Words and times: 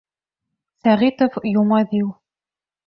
—Сәғитов 0.87 1.39
Йомаҙил. 1.53 2.13